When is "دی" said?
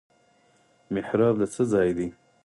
1.97-2.07